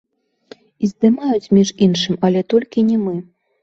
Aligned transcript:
І 0.87 0.89
здымаюць, 0.93 1.51
між 1.59 1.69
іншым, 1.89 2.21
але 2.29 2.47
толькі 2.53 2.89
не 2.93 2.97
мы. 3.09 3.19